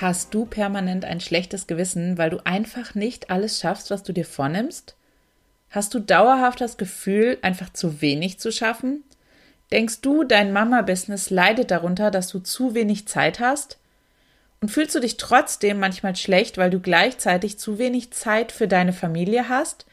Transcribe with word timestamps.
Hast 0.00 0.32
du 0.32 0.46
permanent 0.46 1.04
ein 1.04 1.18
schlechtes 1.18 1.66
Gewissen, 1.66 2.18
weil 2.18 2.30
du 2.30 2.38
einfach 2.46 2.94
nicht 2.94 3.30
alles 3.30 3.58
schaffst, 3.58 3.90
was 3.90 4.04
du 4.04 4.12
dir 4.12 4.24
vornimmst? 4.24 4.94
Hast 5.70 5.92
du 5.92 5.98
dauerhaft 5.98 6.60
das 6.60 6.76
Gefühl, 6.76 7.36
einfach 7.42 7.72
zu 7.72 8.00
wenig 8.00 8.38
zu 8.38 8.52
schaffen? 8.52 9.02
Denkst 9.72 10.00
du, 10.02 10.22
dein 10.22 10.52
Mama-Business 10.52 11.30
leidet 11.30 11.72
darunter, 11.72 12.12
dass 12.12 12.28
du 12.28 12.38
zu 12.38 12.74
wenig 12.74 13.08
Zeit 13.08 13.40
hast? 13.40 13.78
Und 14.60 14.68
fühlst 14.68 14.94
du 14.94 15.00
dich 15.00 15.16
trotzdem 15.16 15.80
manchmal 15.80 16.14
schlecht, 16.14 16.58
weil 16.58 16.70
du 16.70 16.78
gleichzeitig 16.78 17.58
zu 17.58 17.80
wenig 17.80 18.12
Zeit 18.12 18.52
für 18.52 18.68
deine 18.68 18.92
Familie 18.92 19.48
hast? 19.48 19.84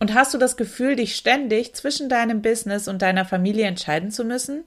Und 0.00 0.14
hast 0.14 0.34
du 0.34 0.38
das 0.38 0.56
Gefühl, 0.56 0.96
dich 0.96 1.14
ständig 1.14 1.74
zwischen 1.74 2.08
deinem 2.08 2.42
Business 2.42 2.88
und 2.88 3.02
deiner 3.02 3.24
Familie 3.24 3.66
entscheiden 3.66 4.10
zu 4.10 4.24
müssen? 4.24 4.64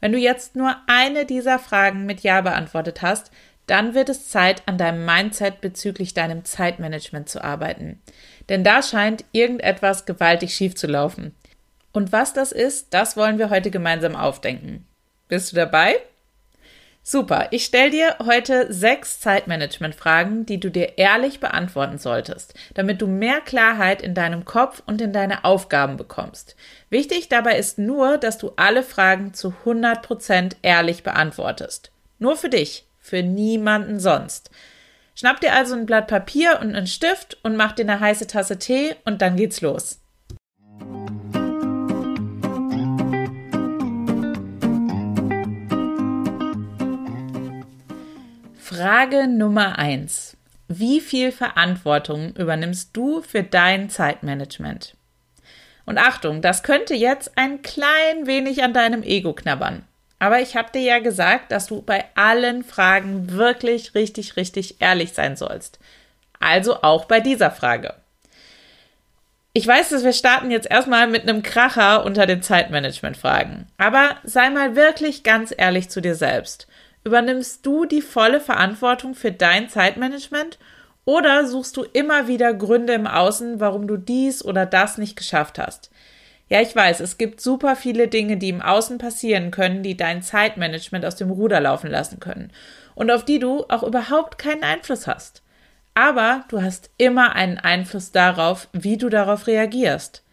Wenn 0.00 0.12
du 0.12 0.18
jetzt 0.18 0.56
nur 0.56 0.76
eine 0.86 1.26
dieser 1.26 1.58
Fragen 1.58 2.06
mit 2.06 2.20
Ja 2.20 2.40
beantwortet 2.40 3.02
hast, 3.02 3.30
dann 3.70 3.94
wird 3.94 4.08
es 4.08 4.28
Zeit, 4.28 4.62
an 4.66 4.78
deinem 4.78 5.04
Mindset 5.04 5.60
bezüglich 5.60 6.12
deinem 6.12 6.44
Zeitmanagement 6.44 7.28
zu 7.28 7.42
arbeiten. 7.42 8.02
Denn 8.48 8.64
da 8.64 8.82
scheint 8.82 9.24
irgendetwas 9.30 10.06
gewaltig 10.06 10.54
schief 10.54 10.74
zu 10.74 10.88
laufen. 10.88 11.34
Und 11.92 12.12
was 12.12 12.32
das 12.32 12.50
ist, 12.50 12.92
das 12.92 13.16
wollen 13.16 13.38
wir 13.38 13.48
heute 13.50 13.70
gemeinsam 13.70 14.16
aufdenken. 14.16 14.86
Bist 15.28 15.52
du 15.52 15.56
dabei? 15.56 15.96
Super, 17.02 17.48
ich 17.50 17.64
stelle 17.64 17.90
dir 17.90 18.16
heute 18.24 18.72
sechs 18.72 19.20
Zeitmanagement-Fragen, 19.20 20.44
die 20.44 20.60
du 20.60 20.70
dir 20.70 20.98
ehrlich 20.98 21.40
beantworten 21.40 21.96
solltest, 21.96 22.54
damit 22.74 23.00
du 23.00 23.06
mehr 23.06 23.40
Klarheit 23.40 24.02
in 24.02 24.14
deinem 24.14 24.44
Kopf 24.44 24.82
und 24.84 25.00
in 25.00 25.12
deine 25.12 25.44
Aufgaben 25.44 25.96
bekommst. 25.96 26.56
Wichtig 26.90 27.28
dabei 27.28 27.56
ist 27.56 27.78
nur, 27.78 28.18
dass 28.18 28.36
du 28.36 28.52
alle 28.56 28.82
Fragen 28.82 29.32
zu 29.32 29.54
100% 29.64 30.56
ehrlich 30.62 31.02
beantwortest. 31.02 31.90
Nur 32.18 32.36
für 32.36 32.50
dich 32.50 32.84
für 33.00 33.22
niemanden 33.22 33.98
sonst. 33.98 34.50
Schnapp 35.14 35.40
dir 35.40 35.54
also 35.54 35.74
ein 35.74 35.86
Blatt 35.86 36.06
Papier 36.06 36.60
und 36.60 36.74
einen 36.74 36.86
Stift 36.86 37.38
und 37.42 37.56
mach 37.56 37.72
dir 37.72 37.82
eine 37.82 38.00
heiße 38.00 38.26
Tasse 38.26 38.58
Tee 38.58 38.94
und 39.04 39.20
dann 39.20 39.36
geht's 39.36 39.60
los. 39.60 40.00
Frage 48.54 49.26
Nummer 49.26 49.78
eins: 49.78 50.36
Wie 50.68 51.00
viel 51.00 51.32
Verantwortung 51.32 52.34
übernimmst 52.36 52.96
du 52.96 53.20
für 53.20 53.42
dein 53.42 53.90
Zeitmanagement? 53.90 54.96
Und 55.84 55.98
Achtung, 55.98 56.40
das 56.40 56.62
könnte 56.62 56.94
jetzt 56.94 57.36
ein 57.36 57.62
klein 57.62 58.26
wenig 58.26 58.62
an 58.62 58.72
deinem 58.72 59.02
Ego 59.02 59.34
knabbern. 59.34 59.84
Aber 60.20 60.40
ich 60.40 60.54
habe 60.54 60.70
dir 60.72 60.82
ja 60.82 60.98
gesagt, 61.00 61.50
dass 61.50 61.66
du 61.66 61.82
bei 61.82 62.04
allen 62.14 62.62
Fragen 62.62 63.32
wirklich 63.32 63.94
richtig, 63.94 64.36
richtig 64.36 64.80
ehrlich 64.80 65.14
sein 65.14 65.34
sollst. 65.34 65.80
Also 66.38 66.82
auch 66.82 67.06
bei 67.06 67.20
dieser 67.20 67.50
Frage. 67.50 67.94
Ich 69.52 69.66
weiß, 69.66 69.88
dass 69.88 70.04
wir 70.04 70.12
starten 70.12 70.50
jetzt 70.50 70.70
erstmal 70.70 71.08
mit 71.08 71.22
einem 71.22 71.42
Kracher 71.42 72.04
unter 72.04 72.26
den 72.26 72.42
Zeitmanagement-Fragen. 72.42 73.66
Aber 73.78 74.16
sei 74.22 74.50
mal 74.50 74.76
wirklich 74.76 75.24
ganz 75.24 75.52
ehrlich 75.56 75.88
zu 75.88 76.00
dir 76.00 76.14
selbst. 76.14 76.68
Übernimmst 77.02 77.64
du 77.64 77.86
die 77.86 78.02
volle 78.02 78.40
Verantwortung 78.40 79.14
für 79.14 79.32
dein 79.32 79.70
Zeitmanagement 79.70 80.58
oder 81.06 81.46
suchst 81.46 81.76
du 81.78 81.82
immer 81.82 82.28
wieder 82.28 82.52
Gründe 82.52 82.92
im 82.92 83.06
Außen, 83.06 83.58
warum 83.58 83.88
du 83.88 83.96
dies 83.96 84.44
oder 84.44 84.66
das 84.66 84.98
nicht 84.98 85.16
geschafft 85.16 85.58
hast? 85.58 85.90
Ja, 86.50 86.60
ich 86.60 86.74
weiß, 86.74 86.98
es 86.98 87.16
gibt 87.16 87.40
super 87.40 87.76
viele 87.76 88.08
Dinge, 88.08 88.36
die 88.36 88.48
im 88.48 88.60
Außen 88.60 88.98
passieren 88.98 89.52
können, 89.52 89.84
die 89.84 89.96
dein 89.96 90.20
Zeitmanagement 90.20 91.06
aus 91.06 91.14
dem 91.14 91.30
Ruder 91.30 91.60
laufen 91.60 91.88
lassen 91.88 92.18
können 92.18 92.52
und 92.96 93.10
auf 93.12 93.24
die 93.24 93.38
du 93.38 93.64
auch 93.68 93.84
überhaupt 93.84 94.36
keinen 94.36 94.64
Einfluss 94.64 95.06
hast. 95.06 95.42
Aber 95.94 96.44
du 96.48 96.60
hast 96.60 96.90
immer 96.98 97.36
einen 97.36 97.58
Einfluss 97.58 98.10
darauf, 98.10 98.68
wie 98.72 98.96
du 98.96 99.08
darauf 99.08 99.46
reagierst. 99.46 100.24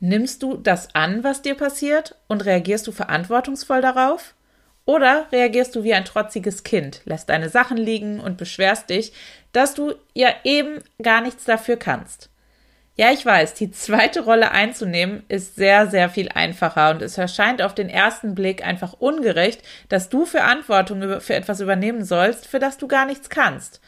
Nimmst 0.00 0.42
du 0.42 0.58
das 0.58 0.94
an, 0.94 1.24
was 1.24 1.40
dir 1.40 1.54
passiert 1.54 2.14
und 2.28 2.44
reagierst 2.44 2.86
du 2.86 2.92
verantwortungsvoll 2.92 3.80
darauf? 3.80 4.34
Oder 4.84 5.28
reagierst 5.32 5.74
du 5.74 5.82
wie 5.82 5.94
ein 5.94 6.04
trotziges 6.04 6.62
Kind, 6.62 7.00
lässt 7.06 7.30
deine 7.30 7.48
Sachen 7.48 7.78
liegen 7.78 8.20
und 8.20 8.36
beschwerst 8.36 8.90
dich, 8.90 9.12
dass 9.52 9.72
du 9.72 9.94
ja 10.12 10.28
eben 10.44 10.82
gar 11.02 11.22
nichts 11.22 11.44
dafür 11.44 11.78
kannst? 11.78 12.28
Ja, 13.00 13.12
ich 13.12 13.24
weiß, 13.24 13.54
die 13.54 13.70
zweite 13.70 14.24
Rolle 14.24 14.50
einzunehmen 14.50 15.22
ist 15.28 15.54
sehr, 15.54 15.86
sehr 15.86 16.10
viel 16.10 16.30
einfacher 16.30 16.90
und 16.90 17.00
es 17.00 17.16
erscheint 17.16 17.62
auf 17.62 17.72
den 17.72 17.88
ersten 17.88 18.34
Blick 18.34 18.66
einfach 18.66 18.94
ungerecht, 18.94 19.62
dass 19.88 20.08
du 20.08 20.26
Verantwortung 20.26 21.20
für 21.20 21.34
etwas 21.34 21.60
übernehmen 21.60 22.04
sollst, 22.04 22.48
für 22.48 22.58
das 22.58 22.76
du 22.76 22.88
gar 22.88 23.06
nichts 23.06 23.30
kannst. 23.30 23.80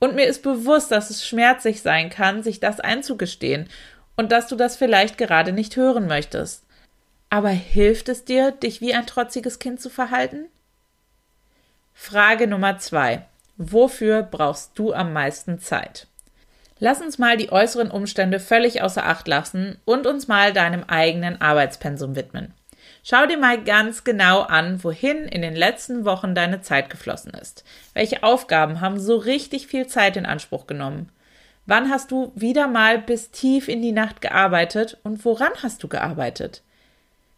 Und 0.00 0.16
mir 0.16 0.26
ist 0.26 0.42
bewusst, 0.42 0.90
dass 0.90 1.10
es 1.10 1.24
schmerzlich 1.24 1.82
sein 1.82 2.10
kann, 2.10 2.42
sich 2.42 2.58
das 2.58 2.80
einzugestehen 2.80 3.68
und 4.16 4.32
dass 4.32 4.48
du 4.48 4.56
das 4.56 4.76
vielleicht 4.76 5.18
gerade 5.18 5.52
nicht 5.52 5.76
hören 5.76 6.08
möchtest. 6.08 6.64
Aber 7.30 7.50
hilft 7.50 8.08
es 8.08 8.24
dir, 8.24 8.50
dich 8.50 8.80
wie 8.80 8.92
ein 8.92 9.06
trotziges 9.06 9.60
Kind 9.60 9.80
zu 9.80 9.88
verhalten? 9.88 10.46
Frage 11.94 12.48
Nummer 12.48 12.76
zwei. 12.78 13.24
Wofür 13.56 14.24
brauchst 14.24 14.76
du 14.76 14.92
am 14.92 15.12
meisten 15.12 15.60
Zeit? 15.60 16.08
Lass 16.84 17.00
uns 17.00 17.16
mal 17.16 17.36
die 17.36 17.52
äußeren 17.52 17.92
Umstände 17.92 18.40
völlig 18.40 18.82
außer 18.82 19.06
Acht 19.06 19.28
lassen 19.28 19.78
und 19.84 20.04
uns 20.04 20.26
mal 20.26 20.52
deinem 20.52 20.82
eigenen 20.82 21.40
Arbeitspensum 21.40 22.16
widmen. 22.16 22.54
Schau 23.04 23.24
dir 23.26 23.38
mal 23.38 23.62
ganz 23.62 24.02
genau 24.02 24.40
an, 24.40 24.82
wohin 24.82 25.28
in 25.28 25.42
den 25.42 25.54
letzten 25.54 26.04
Wochen 26.04 26.34
deine 26.34 26.60
Zeit 26.60 26.90
geflossen 26.90 27.34
ist. 27.34 27.62
Welche 27.94 28.24
Aufgaben 28.24 28.80
haben 28.80 28.98
so 28.98 29.16
richtig 29.16 29.68
viel 29.68 29.86
Zeit 29.86 30.16
in 30.16 30.26
Anspruch 30.26 30.66
genommen? 30.66 31.10
Wann 31.66 31.88
hast 31.88 32.10
du 32.10 32.32
wieder 32.34 32.66
mal 32.66 32.98
bis 32.98 33.30
tief 33.30 33.68
in 33.68 33.80
die 33.80 33.92
Nacht 33.92 34.20
gearbeitet 34.20 34.98
und 35.04 35.24
woran 35.24 35.52
hast 35.62 35.84
du 35.84 35.88
gearbeitet? 35.88 36.62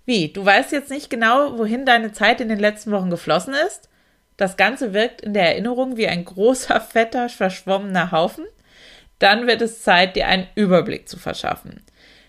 Wie, 0.06 0.33
du 0.33 0.43
weißt 0.43 0.72
jetzt 0.72 0.88
nicht 0.88 1.10
genau, 1.10 1.59
wohin 1.59 1.84
deine 1.84 2.12
Zeit 2.12 2.41
in 2.41 2.49
den 2.49 2.60
letzten 2.60 2.93
Wochen 2.93 3.10
geflossen 3.10 3.53
ist? 3.66 3.91
Das 4.38 4.56
Ganze 4.56 4.94
wirkt 4.94 5.21
in 5.21 5.34
der 5.34 5.50
Erinnerung 5.50 5.99
wie 5.99 6.09
ein 6.09 6.25
großer, 6.25 6.81
fetter, 6.81 7.28
verschwommener 7.28 8.10
Haufen? 8.10 8.47
Dann 9.19 9.47
wird 9.47 9.62
es 9.62 9.82
Zeit, 9.82 10.16
dir 10.16 10.26
einen 10.26 10.47
Überblick 10.54 11.08
zu 11.08 11.19
verschaffen. 11.19 11.82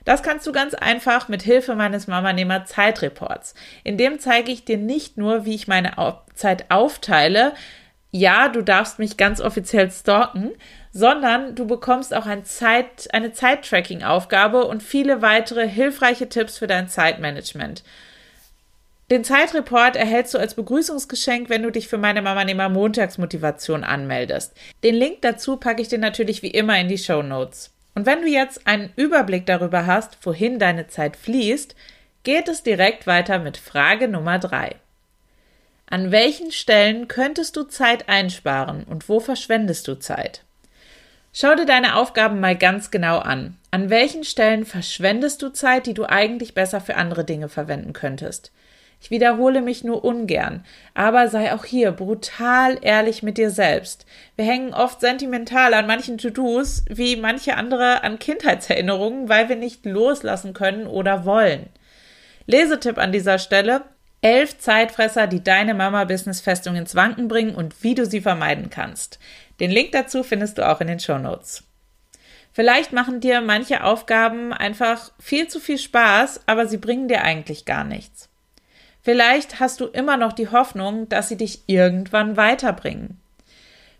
Das 0.05 0.21
kannst 0.21 0.45
du 0.45 0.51
ganz 0.51 0.75
einfach 0.75 1.27
mit 1.29 1.41
Hilfe 1.41 1.75
meines 1.75 2.07
Mamanehmer 2.07 2.65
Zeitreports. 2.65 3.55
In 3.83 3.97
dem 3.97 4.19
zeige 4.19 4.51
ich 4.51 4.63
dir 4.63 4.77
nicht 4.77 5.17
nur, 5.17 5.45
wie 5.45 5.55
ich 5.55 5.67
meine 5.67 5.93
Zeit 6.35 6.69
aufteile, 6.69 7.53
ja, 8.11 8.47
du 8.47 8.61
darfst 8.61 8.97
mich 8.97 9.17
ganz 9.17 9.41
offiziell 9.41 9.91
stalken, 9.91 10.51
sondern 10.93 11.53
du 11.53 11.67
bekommst 11.67 12.13
auch 12.13 12.25
ein 12.25 12.45
Zeit, 12.45 13.13
eine 13.13 13.33
Zeittracking-Aufgabe 13.33 14.63
und 14.63 14.81
viele 14.81 15.21
weitere 15.21 15.67
hilfreiche 15.67 16.29
Tipps 16.29 16.57
für 16.57 16.67
dein 16.67 16.87
Zeitmanagement. 16.87 17.83
Den 19.11 19.23
Zeitreport 19.23 19.95
erhältst 19.95 20.33
du 20.33 20.39
als 20.39 20.55
Begrüßungsgeschenk, 20.55 21.49
wenn 21.49 21.61
du 21.61 21.71
dich 21.71 21.87
für 21.87 21.99
meine 21.99 22.23
Mama 22.23 22.43
Nehmer 22.43 22.69
Montagsmotivation 22.69 23.83
anmeldest. 23.83 24.53
Den 24.83 24.95
Link 24.95 25.21
dazu 25.21 25.57
packe 25.57 25.83
ich 25.83 25.89
dir 25.89 25.99
natürlich 25.99 26.41
wie 26.41 26.49
immer 26.49 26.79
in 26.79 26.87
die 26.87 26.97
Show 26.97 27.21
Notes. 27.21 27.71
Und 27.93 28.07
wenn 28.07 28.23
du 28.23 28.27
jetzt 28.27 28.65
einen 28.65 28.91
Überblick 28.95 29.45
darüber 29.45 29.85
hast, 29.85 30.17
wohin 30.25 30.57
deine 30.57 30.87
Zeit 30.87 31.17
fließt, 31.17 31.75
geht 32.23 32.47
es 32.47 32.63
direkt 32.63 33.05
weiter 33.05 33.37
mit 33.37 33.57
Frage 33.57 34.07
Nummer 34.07 34.39
drei. 34.39 34.75
An 35.87 36.11
welchen 36.11 36.51
Stellen 36.51 37.07
könntest 37.07 37.55
du 37.55 37.63
Zeit 37.63 38.09
einsparen 38.09 38.85
und 38.85 39.07
wo 39.07 39.19
verschwendest 39.19 39.87
du 39.87 39.99
Zeit? 39.99 40.43
Schau 41.31 41.53
dir 41.53 41.67
deine 41.67 41.95
Aufgaben 41.95 42.39
mal 42.39 42.57
ganz 42.57 42.89
genau 42.89 43.19
an. 43.19 43.55
An 43.69 43.91
welchen 43.91 44.23
Stellen 44.23 44.65
verschwendest 44.65 45.43
du 45.43 45.49
Zeit, 45.49 45.85
die 45.85 45.93
du 45.93 46.05
eigentlich 46.05 46.55
besser 46.55 46.81
für 46.81 46.95
andere 46.95 47.23
Dinge 47.23 47.49
verwenden 47.49 47.93
könntest? 47.93 48.51
Ich 49.01 49.11
wiederhole 49.11 49.61
mich 49.61 49.83
nur 49.83 50.03
ungern, 50.03 50.65
aber 50.93 51.27
sei 51.27 51.53
auch 51.53 51.65
hier 51.65 51.91
brutal 51.91 52.79
ehrlich 52.81 53.21
mit 53.21 53.37
dir 53.37 53.51
selbst. 53.51 54.05
Wir 54.35 54.45
hängen 54.45 54.73
oft 54.73 54.99
sentimental 54.99 55.73
an 55.73 55.85
manchen 55.85 56.17
To-Dos, 56.17 56.83
wie 56.89 57.15
manche 57.15 57.55
andere 57.55 58.03
an 58.03 58.17
Kindheitserinnerungen, 58.17 59.29
weil 59.29 59.47
wir 59.49 59.55
nicht 59.57 59.85
loslassen 59.85 60.53
können 60.53 60.87
oder 60.87 61.25
wollen. 61.25 61.69
Lesetipp 62.47 62.97
an 62.97 63.11
dieser 63.11 63.39
Stelle. 63.39 63.83
Elf 64.21 64.57
Zeitfresser, 64.57 65.27
die 65.27 65.43
deine 65.43 65.75
Mama-Business-Festung 65.75 66.75
ins 66.75 66.95
Wanken 66.95 67.27
bringen 67.27 67.53
und 67.53 67.83
wie 67.83 67.93
du 67.93 68.07
sie 68.07 68.21
vermeiden 68.21 68.71
kannst. 68.71 69.19
Den 69.59 69.69
Link 69.69 69.91
dazu 69.91 70.23
findest 70.23 70.57
du 70.57 70.67
auch 70.67 70.81
in 70.81 70.87
den 70.87 70.99
Show 70.99 71.19
Notes. 71.19 71.63
Vielleicht 72.51 72.91
machen 72.91 73.19
dir 73.19 73.41
manche 73.41 73.83
Aufgaben 73.83 74.53
einfach 74.53 75.11
viel 75.19 75.47
zu 75.47 75.59
viel 75.59 75.77
Spaß, 75.77 76.41
aber 76.47 76.65
sie 76.65 76.77
bringen 76.77 77.07
dir 77.07 77.21
eigentlich 77.21 77.65
gar 77.65 77.83
nichts. 77.83 78.29
Vielleicht 79.05 79.59
hast 79.59 79.81
du 79.81 79.85
immer 79.85 80.17
noch 80.17 80.33
die 80.33 80.49
Hoffnung, 80.49 81.07
dass 81.09 81.29
sie 81.29 81.37
dich 81.37 81.61
irgendwann 81.67 82.37
weiterbringen. 82.37 83.19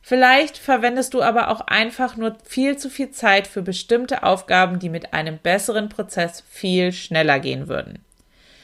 Vielleicht 0.02 0.58
verwendest 0.58 1.14
du 1.14 1.22
aber 1.22 1.50
auch 1.50 1.62
einfach 1.62 2.18
nur 2.18 2.36
viel 2.44 2.76
zu 2.78 2.90
viel 2.90 3.12
Zeit 3.12 3.46
für 3.46 3.62
bestimmte 3.62 4.24
Aufgaben, 4.24 4.80
die 4.80 4.90
mit 4.90 5.14
einem 5.14 5.38
besseren 5.38 5.90
Prozess 5.90 6.44
viel 6.50 6.92
schneller 6.92 7.40
gehen 7.40 7.68
würden. 7.68 8.04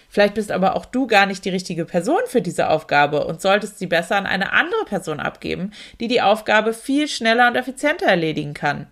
Vielleicht 0.10 0.34
bist 0.34 0.52
aber 0.52 0.76
auch 0.76 0.86
du 0.86 1.06
gar 1.06 1.28
nicht 1.28 1.46
die 1.46 1.52
richtige 1.52 1.86
Person 1.86 2.22
für 2.26 2.42
diese 2.42 2.72
Aufgabe 2.72 3.28
und 3.28 3.40
solltest 3.40 3.78
sie 3.78 3.86
besser 3.86 4.16
an 4.16 4.26
eine 4.26 4.52
andere 4.52 4.86
Person 4.86 5.20
abgeben, 5.20 5.72
die 6.00 6.08
die 6.08 6.24
Aufgabe 6.24 6.74
viel 6.74 7.08
schneller 7.08 7.50
und 7.50 7.56
effizienter 7.56 8.08
erledigen 8.08 8.56
kann. 8.56 8.88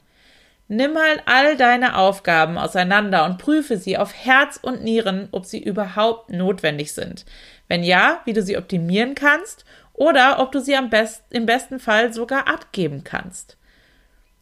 Nimm 0.72 0.94
mal 0.94 1.20
all 1.26 1.58
deine 1.58 1.98
Aufgaben 1.98 2.60
auseinander 2.60 3.26
und 3.26 3.40
prüfe 3.40 3.78
sie 3.78 3.98
auf 3.98 4.14
Herz 4.14 4.60
und 4.62 4.84
Nieren, 4.84 5.28
ob 5.32 5.48
sie 5.48 5.62
überhaupt 5.62 6.30
notwendig 6.30 6.94
sind. 6.94 7.26
Wenn 7.68 7.84
ja, 7.84 8.22
wie 8.26 8.34
du 8.34 8.44
sie 8.44 8.56
optimieren 8.56 9.16
kannst 9.16 9.66
oder 9.94 10.38
ob 10.38 10.52
du 10.52 10.62
sie 10.62 10.76
am 10.76 10.92
best, 10.92 11.24
im 11.32 11.48
besten 11.48 11.80
Fall 11.80 12.14
sogar 12.14 12.48
abgeben 12.48 13.04
kannst. 13.04 13.58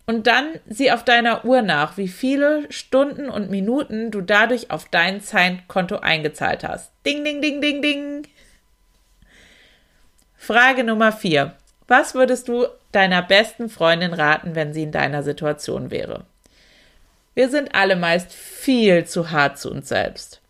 Und 0.06 0.28
dann 0.28 0.60
sieh 0.68 0.92
auf 0.92 1.06
deiner 1.06 1.46
Uhr 1.46 1.62
nach, 1.62 1.96
wie 1.96 2.10
viele 2.10 2.70
Stunden 2.74 3.30
und 3.30 3.50
Minuten 3.50 4.12
du 4.12 4.20
dadurch 4.20 4.70
auf 4.70 4.90
dein 4.90 5.22
Zeitkonto 5.22 6.00
eingezahlt 6.00 6.66
hast. 6.66 6.92
Ding, 7.06 7.24
ding, 7.24 7.42
ding, 7.42 7.62
ding, 7.62 7.82
ding. 7.82 8.28
Frage 10.36 10.84
Nummer 10.84 11.14
vier. 11.14 11.56
Was 11.88 12.16
würdest 12.16 12.50
du 12.50 12.68
deiner 12.92 13.22
besten 13.22 13.70
Freundin 13.70 14.14
raten, 14.14 14.56
wenn 14.56 14.74
sie 14.74 14.84
in 14.84 14.92
deiner 14.92 15.24
Situation 15.24 15.92
wäre? 15.92 16.26
Wir 17.36 17.50
sind 17.50 17.76
alle 17.76 17.96
meist 17.96 18.34
viel 18.34 19.06
zu 19.06 19.32
hart 19.32 19.60
zu 19.60 19.70
uns 19.70 19.90
selbst. 19.90 20.42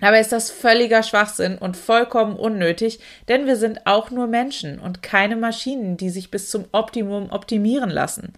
Dabei 0.00 0.20
ist 0.20 0.32
das 0.32 0.50
völliger 0.50 1.02
Schwachsinn 1.02 1.58
und 1.58 1.76
vollkommen 1.76 2.36
unnötig, 2.36 3.00
denn 3.28 3.46
wir 3.46 3.56
sind 3.56 3.86
auch 3.86 4.10
nur 4.10 4.26
Menschen 4.26 4.78
und 4.78 5.02
keine 5.02 5.36
Maschinen, 5.36 5.96
die 5.96 6.10
sich 6.10 6.30
bis 6.30 6.50
zum 6.50 6.64
Optimum 6.72 7.30
optimieren 7.30 7.90
lassen. 7.90 8.32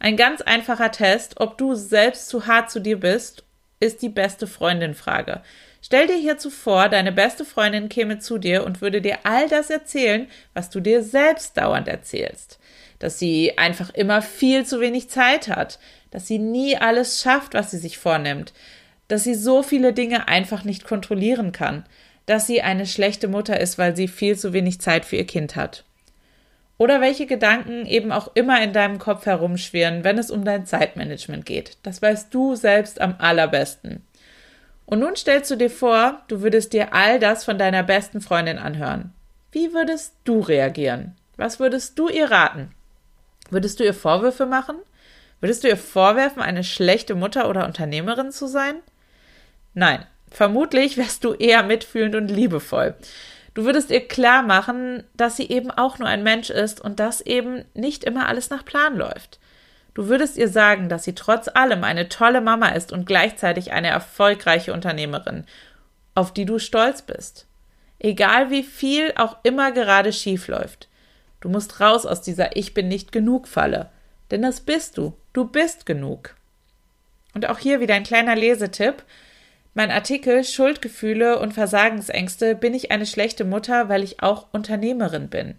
Ein 0.00 0.16
ganz 0.16 0.42
einfacher 0.42 0.90
Test, 0.90 1.40
ob 1.40 1.56
du 1.56 1.74
selbst 1.74 2.28
zu 2.28 2.46
hart 2.46 2.70
zu 2.70 2.80
dir 2.80 2.98
bist, 2.98 3.44
ist 3.80 4.02
die 4.02 4.08
beste 4.08 4.46
Freundin-Frage. 4.46 5.42
Stell 5.82 6.06
dir 6.06 6.16
hierzu 6.16 6.50
vor, 6.50 6.88
deine 6.88 7.12
beste 7.12 7.44
Freundin 7.44 7.88
käme 7.88 8.18
zu 8.18 8.38
dir 8.38 8.64
und 8.64 8.80
würde 8.80 9.00
dir 9.00 9.18
all 9.24 9.48
das 9.48 9.70
erzählen, 9.70 10.28
was 10.52 10.70
du 10.70 10.80
dir 10.80 11.02
selbst 11.02 11.56
dauernd 11.56 11.88
erzählst. 11.88 12.58
Dass 13.04 13.18
sie 13.18 13.58
einfach 13.58 13.90
immer 13.92 14.22
viel 14.22 14.64
zu 14.64 14.80
wenig 14.80 15.10
Zeit 15.10 15.48
hat, 15.48 15.78
dass 16.10 16.26
sie 16.26 16.38
nie 16.38 16.78
alles 16.78 17.20
schafft, 17.20 17.52
was 17.52 17.70
sie 17.70 17.76
sich 17.76 17.98
vornimmt, 17.98 18.54
dass 19.08 19.24
sie 19.24 19.34
so 19.34 19.62
viele 19.62 19.92
Dinge 19.92 20.26
einfach 20.26 20.64
nicht 20.64 20.84
kontrollieren 20.84 21.52
kann, 21.52 21.84
dass 22.24 22.46
sie 22.46 22.62
eine 22.62 22.86
schlechte 22.86 23.28
Mutter 23.28 23.60
ist, 23.60 23.76
weil 23.76 23.94
sie 23.94 24.08
viel 24.08 24.38
zu 24.38 24.54
wenig 24.54 24.80
Zeit 24.80 25.04
für 25.04 25.16
ihr 25.16 25.26
Kind 25.26 25.54
hat. 25.54 25.84
Oder 26.78 27.02
welche 27.02 27.26
Gedanken 27.26 27.84
eben 27.84 28.10
auch 28.10 28.30
immer 28.34 28.62
in 28.62 28.72
deinem 28.72 28.98
Kopf 28.98 29.26
herumschwirren, 29.26 30.02
wenn 30.02 30.16
es 30.16 30.30
um 30.30 30.42
dein 30.42 30.64
Zeitmanagement 30.64 31.44
geht. 31.44 31.76
Das 31.82 32.00
weißt 32.00 32.32
du 32.32 32.54
selbst 32.54 33.02
am 33.02 33.16
allerbesten. 33.18 34.02
Und 34.86 35.00
nun 35.00 35.14
stellst 35.14 35.50
du 35.50 35.56
dir 35.56 35.68
vor, 35.68 36.22
du 36.28 36.40
würdest 36.40 36.72
dir 36.72 36.94
all 36.94 37.18
das 37.18 37.44
von 37.44 37.58
deiner 37.58 37.82
besten 37.82 38.22
Freundin 38.22 38.56
anhören. 38.56 39.12
Wie 39.52 39.74
würdest 39.74 40.14
du 40.24 40.40
reagieren? 40.40 41.14
Was 41.36 41.60
würdest 41.60 41.98
du 41.98 42.08
ihr 42.08 42.30
raten? 42.30 42.70
Würdest 43.54 43.78
du 43.78 43.84
ihr 43.84 43.94
Vorwürfe 43.94 44.46
machen? 44.46 44.74
Würdest 45.38 45.62
du 45.62 45.68
ihr 45.68 45.76
vorwerfen, 45.76 46.42
eine 46.42 46.64
schlechte 46.64 47.14
Mutter 47.14 47.48
oder 47.48 47.66
Unternehmerin 47.66 48.32
zu 48.32 48.48
sein? 48.48 48.74
Nein, 49.74 50.04
vermutlich 50.28 50.96
wärst 50.96 51.22
du 51.22 51.34
eher 51.34 51.62
mitfühlend 51.62 52.16
und 52.16 52.32
liebevoll. 52.32 52.96
Du 53.54 53.64
würdest 53.64 53.92
ihr 53.92 54.08
klar 54.08 54.42
machen, 54.42 55.04
dass 55.16 55.36
sie 55.36 55.48
eben 55.48 55.70
auch 55.70 56.00
nur 56.00 56.08
ein 56.08 56.24
Mensch 56.24 56.50
ist 56.50 56.80
und 56.80 56.98
dass 56.98 57.20
eben 57.20 57.64
nicht 57.74 58.02
immer 58.02 58.26
alles 58.26 58.50
nach 58.50 58.64
Plan 58.64 58.96
läuft. 58.96 59.38
Du 59.94 60.08
würdest 60.08 60.36
ihr 60.36 60.48
sagen, 60.48 60.88
dass 60.88 61.04
sie 61.04 61.14
trotz 61.14 61.46
allem 61.46 61.84
eine 61.84 62.08
tolle 62.08 62.40
Mama 62.40 62.70
ist 62.70 62.90
und 62.90 63.06
gleichzeitig 63.06 63.70
eine 63.70 63.86
erfolgreiche 63.86 64.72
Unternehmerin, 64.72 65.44
auf 66.16 66.34
die 66.34 66.44
du 66.44 66.58
stolz 66.58 67.02
bist. 67.02 67.46
Egal 68.00 68.50
wie 68.50 68.64
viel 68.64 69.12
auch 69.14 69.36
immer 69.44 69.70
gerade 69.70 70.12
schief 70.12 70.48
läuft. 70.48 70.88
Du 71.44 71.50
musst 71.50 71.78
raus 71.78 72.06
aus 72.06 72.22
dieser 72.22 72.56
Ich 72.56 72.72
bin 72.72 72.88
nicht 72.88 73.12
genug 73.12 73.48
Falle. 73.48 73.90
Denn 74.30 74.40
das 74.40 74.62
bist 74.62 74.96
du. 74.96 75.12
Du 75.34 75.44
bist 75.44 75.84
genug. 75.84 76.36
Und 77.34 77.50
auch 77.50 77.58
hier 77.58 77.80
wieder 77.80 77.94
ein 77.94 78.02
kleiner 78.02 78.34
Lesetipp. 78.34 79.02
Mein 79.74 79.90
Artikel 79.90 80.42
Schuldgefühle 80.42 81.38
und 81.38 81.52
Versagensängste 81.52 82.54
bin 82.54 82.72
ich 82.72 82.90
eine 82.92 83.04
schlechte 83.04 83.44
Mutter, 83.44 83.90
weil 83.90 84.02
ich 84.02 84.22
auch 84.22 84.46
Unternehmerin 84.52 85.28
bin. 85.28 85.56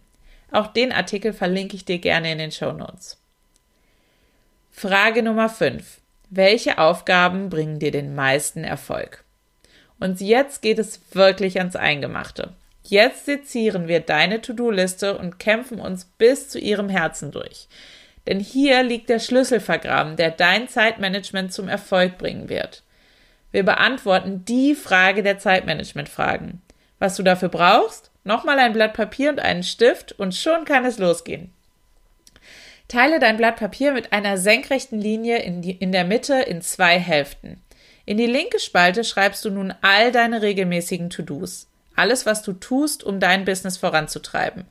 Auch 0.50 0.66
den 0.66 0.92
Artikel 0.92 1.34
verlinke 1.34 1.76
ich 1.76 1.86
dir 1.86 2.00
gerne 2.00 2.32
in 2.32 2.40
den 2.40 2.52
Show 2.52 2.72
Notes. 2.72 3.22
Frage 4.72 5.22
Nummer 5.22 5.50
5. 5.50 6.00
Welche 6.32 6.80
Aufgaben 6.80 7.50
bringen 7.50 7.78
dir 7.78 7.92
den 7.92 8.16
meisten 8.16 8.64
Erfolg? 8.64 9.24
Und 10.00 10.20
jetzt 10.20 10.64
geht 10.64 10.80
es 10.80 11.00
wirklich 11.14 11.60
ans 11.60 11.76
Eingemachte. 11.76 12.56
Jetzt 12.88 13.26
sezieren 13.26 13.88
wir 13.88 14.00
deine 14.00 14.42
To-Do-Liste 14.42 15.18
und 15.18 15.40
kämpfen 15.40 15.80
uns 15.80 16.06
bis 16.06 16.50
zu 16.50 16.60
ihrem 16.60 16.90
Herzen 16.90 17.32
durch. 17.32 17.68
Denn 18.28 18.40
hier 18.40 18.84
liegt 18.84 19.10
der 19.10 19.20
Schlüssel 19.20 19.60
vergraben, 19.60 20.16
der 20.16 20.32
dein 20.32 20.68
Zeitmanagement 20.68 21.52
zum 21.52 21.68
Erfolg 21.68 22.18
bringen 22.18 22.48
wird. 22.48 22.84
Wir 23.52 23.64
beantworten 23.64 24.46
die 24.46 24.76
Frage 24.76 25.24
der 25.24 25.40
Zeitmanagement-Fragen. 25.40 26.62
Was 27.00 27.16
du 27.16 27.24
dafür 27.24 27.50
brauchst? 27.50 28.12
Nochmal 28.24 28.60
ein 28.60 28.74
Blatt 28.74 28.94
Papier 28.94 29.30
und 29.30 29.40
einen 29.40 29.64
Stift 29.64 30.12
und 30.14 30.36
schon 30.36 30.66
kann 30.66 30.86
es 30.86 31.00
losgehen. 31.00 31.52
Teile 32.88 33.20
dein 33.20 33.38
Blatt 33.38 33.56
Papier 33.56 33.94
mit 33.94 34.14
einer 34.14 34.38
senkrechten 34.38 35.00
Linie 35.00 35.40
in, 35.40 35.62
die, 35.62 35.72
in 35.72 35.92
der 35.92 36.04
Mitte 36.04 36.36
in 36.36 36.62
zwei 36.62 37.00
Hälften. 37.00 37.62
In 38.06 38.18
die 38.18 38.28
linke 38.28 38.60
Spalte 38.60 39.04
schreibst 39.04 39.44
du 39.46 39.50
nun 39.50 39.74
all 39.82 40.12
deine 40.12 40.44
regelmäßigen 40.44 41.10
To-Dos. 41.10 41.68
Alles, 41.96 42.26
was 42.26 42.42
du 42.44 42.54
tust, 42.54 43.04
um 43.04 43.20
dein 43.20 43.46
Business 43.46 43.78
voranzutreiben. 43.78 44.66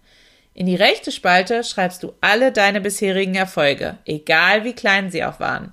In 0.52 0.66
die 0.66 0.76
rechte 0.76 1.10
Spalte 1.10 1.64
schreibst 1.64 2.02
du 2.02 2.14
alle 2.20 2.52
deine 2.52 2.80
bisherigen 2.80 3.34
Erfolge, 3.34 3.98
egal 4.04 4.64
wie 4.64 4.72
klein 4.72 5.10
sie 5.10 5.24
auch 5.24 5.40
waren. 5.40 5.72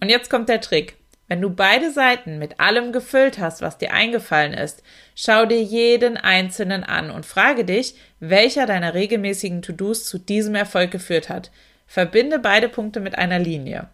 Und 0.00 0.10
jetzt 0.10 0.30
kommt 0.30 0.48
der 0.48 0.60
Trick. 0.60 0.96
Wenn 1.28 1.40
du 1.40 1.50
beide 1.50 1.90
Seiten 1.90 2.38
mit 2.38 2.60
allem 2.60 2.92
gefüllt 2.92 3.38
hast, 3.38 3.62
was 3.62 3.78
dir 3.78 3.92
eingefallen 3.92 4.52
ist, 4.52 4.82
schau 5.14 5.46
dir 5.46 5.62
jeden 5.62 6.16
einzelnen 6.16 6.84
an 6.84 7.10
und 7.10 7.24
frage 7.24 7.64
dich, 7.64 7.94
welcher 8.20 8.66
deiner 8.66 8.94
regelmäßigen 8.94 9.62
To-Dos 9.62 10.04
zu 10.04 10.18
diesem 10.18 10.54
Erfolg 10.54 10.90
geführt 10.90 11.28
hat. 11.28 11.50
Verbinde 11.86 12.38
beide 12.38 12.68
Punkte 12.68 13.00
mit 13.00 13.16
einer 13.16 13.38
Linie. 13.38 13.88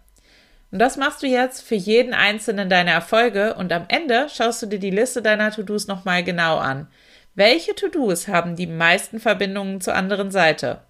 Und 0.71 0.81
das 0.81 0.97
machst 0.97 1.23
du 1.23 1.27
jetzt 1.27 1.63
für 1.63 1.75
jeden 1.75 2.13
einzelnen 2.13 2.69
deiner 2.69 2.93
Erfolge 2.93 3.55
und 3.55 3.73
am 3.73 3.87
Ende 3.89 4.29
schaust 4.29 4.63
du 4.63 4.67
dir 4.67 4.79
die 4.79 4.91
Liste 4.91 5.23
deiner 5.23 5.51
To-Dos 5.51 5.87
nochmal 5.87 6.23
genau 6.23 6.59
an. 6.59 6.89
Welche 7.35 7.75
To-Dos 7.75 8.29
haben 8.29 8.57
die 8.57 8.67
meisten 8.67 9.21
Verbindungen 9.21 9.81
zur 9.81 9.95
anderen 9.95 10.31
Seite? 10.31 10.83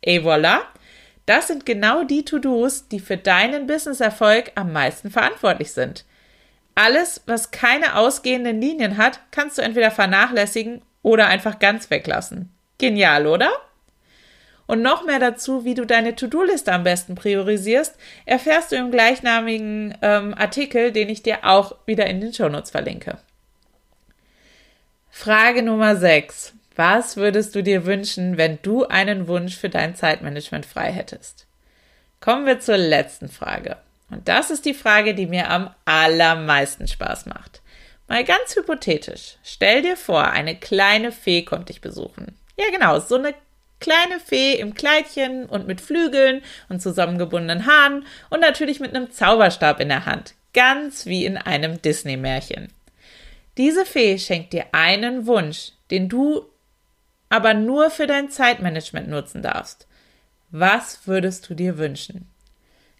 Et 0.00 0.22
voilà! 0.22 0.60
Das 1.26 1.46
sind 1.46 1.66
genau 1.66 2.04
die 2.04 2.24
To-Dos, 2.24 2.88
die 2.88 3.00
für 3.00 3.18
deinen 3.18 3.66
Business-Erfolg 3.66 4.52
am 4.54 4.72
meisten 4.72 5.10
verantwortlich 5.10 5.72
sind. 5.72 6.06
Alles, 6.74 7.22
was 7.26 7.50
keine 7.50 7.96
ausgehenden 7.96 8.60
Linien 8.62 8.96
hat, 8.96 9.20
kannst 9.30 9.58
du 9.58 9.62
entweder 9.62 9.90
vernachlässigen 9.90 10.80
oder 11.02 11.26
einfach 11.26 11.58
ganz 11.58 11.90
weglassen. 11.90 12.50
Genial, 12.78 13.26
oder? 13.26 13.50
Und 14.68 14.82
noch 14.82 15.02
mehr 15.02 15.18
dazu, 15.18 15.64
wie 15.64 15.72
du 15.72 15.86
deine 15.86 16.14
To-Do-Liste 16.14 16.72
am 16.72 16.84
besten 16.84 17.14
priorisierst, 17.14 17.96
erfährst 18.26 18.70
du 18.70 18.76
im 18.76 18.90
gleichnamigen 18.90 19.96
ähm, 20.02 20.34
Artikel, 20.34 20.92
den 20.92 21.08
ich 21.08 21.22
dir 21.22 21.38
auch 21.44 21.74
wieder 21.86 22.06
in 22.06 22.20
den 22.20 22.34
Shownotes 22.34 22.70
verlinke. 22.70 23.16
Frage 25.10 25.62
Nummer 25.62 25.96
6. 25.96 26.52
Was 26.76 27.16
würdest 27.16 27.54
du 27.54 27.62
dir 27.62 27.86
wünschen, 27.86 28.36
wenn 28.36 28.58
du 28.60 28.84
einen 28.84 29.26
Wunsch 29.26 29.56
für 29.56 29.70
dein 29.70 29.96
Zeitmanagement 29.96 30.66
frei 30.66 30.92
hättest? 30.92 31.46
Kommen 32.20 32.44
wir 32.44 32.60
zur 32.60 32.76
letzten 32.76 33.30
Frage. 33.30 33.78
Und 34.10 34.28
das 34.28 34.50
ist 34.50 34.66
die 34.66 34.74
Frage, 34.74 35.14
die 35.14 35.26
mir 35.26 35.48
am 35.50 35.74
allermeisten 35.86 36.86
Spaß 36.86 37.24
macht. 37.24 37.62
Mal 38.06 38.22
ganz 38.22 38.54
hypothetisch. 38.54 39.38
Stell 39.42 39.80
dir 39.80 39.96
vor, 39.96 40.28
eine 40.28 40.56
kleine 40.56 41.10
Fee 41.10 41.42
kommt 41.42 41.70
dich 41.70 41.80
besuchen. 41.80 42.36
Ja, 42.58 42.66
genau, 42.70 43.00
so 43.00 43.14
eine 43.14 43.34
kleine 43.80 44.20
Fee 44.20 44.54
im 44.54 44.74
Kleidchen 44.74 45.46
und 45.46 45.66
mit 45.66 45.80
Flügeln 45.80 46.42
und 46.68 46.82
zusammengebundenen 46.82 47.66
Haaren 47.66 48.04
und 48.30 48.40
natürlich 48.40 48.80
mit 48.80 48.94
einem 48.94 49.10
Zauberstab 49.10 49.80
in 49.80 49.88
der 49.88 50.06
Hand. 50.06 50.34
Ganz 50.54 51.06
wie 51.06 51.24
in 51.24 51.36
einem 51.36 51.80
Disney-Märchen. 51.82 52.68
Diese 53.56 53.84
Fee 53.84 54.18
schenkt 54.18 54.52
dir 54.52 54.66
einen 54.72 55.26
Wunsch, 55.26 55.72
den 55.90 56.08
du 56.08 56.46
aber 57.28 57.54
nur 57.54 57.90
für 57.90 58.06
dein 58.06 58.30
Zeitmanagement 58.30 59.08
nutzen 59.08 59.42
darfst. 59.42 59.86
Was 60.50 61.06
würdest 61.06 61.48
du 61.50 61.54
dir 61.54 61.76
wünschen? 61.76 62.28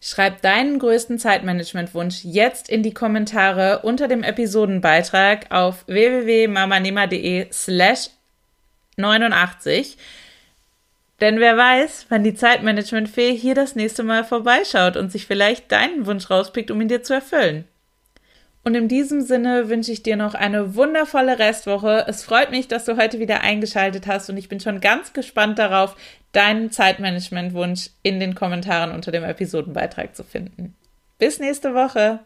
Schreib 0.00 0.42
deinen 0.42 0.78
größten 0.78 1.18
Zeitmanagementwunsch 1.18 2.25
jetzt 2.25 2.68
in 2.68 2.82
die 2.82 2.94
Kommentare 2.94 3.80
unter 3.82 4.06
dem 4.06 4.23
Episodenbeitrag 4.23 5.50
auf 5.50 5.85
www.mamanema.de 5.88 7.49
slash 7.52 8.11
89. 8.97 9.97
Denn 11.20 11.40
wer 11.40 11.56
weiß, 11.56 12.06
wann 12.08 12.22
die 12.22 12.34
Zeitmanagementfee 12.34 13.34
hier 13.34 13.54
das 13.54 13.75
nächste 13.75 14.04
Mal 14.04 14.25
vorbeischaut 14.25 14.96
und 14.96 15.10
sich 15.10 15.26
vielleicht 15.26 15.72
deinen 15.72 16.06
Wunsch 16.06 16.30
rauspickt, 16.30 16.70
um 16.70 16.80
ihn 16.80 16.88
dir 16.88 17.02
zu 17.02 17.14
erfüllen. 17.14 17.64
Und 18.64 18.75
in 18.75 18.87
diesem 18.87 19.22
Sinne 19.22 19.68
wünsche 19.68 19.92
ich 19.92 20.02
dir 20.02 20.16
noch 20.16 20.34
eine 20.34 20.75
wundervolle 20.75 21.38
Restwoche. 21.38 22.04
Es 22.06 22.22
freut 22.22 22.50
mich, 22.50 22.68
dass 22.68 22.84
du 22.84 22.96
heute 22.96 23.18
wieder 23.18 23.40
eingeschaltet 23.40 24.06
hast 24.06 24.28
und 24.28 24.37
ich 24.37 24.48
bin 24.48 24.60
schon 24.60 24.80
ganz 24.80 25.12
gespannt 25.12 25.58
darauf, 25.58 25.96
deinen 26.32 26.70
Zeitmanagementwunsch 26.70 27.90
in 28.02 28.20
den 28.20 28.34
Kommentaren 28.34 28.92
unter 28.92 29.10
dem 29.10 29.25
Episodenbeitrag 29.25 30.14
zu 30.14 30.22
finden. 30.22 30.75
Bis 31.18 31.38
nächste 31.40 31.75
Woche. 31.75 32.20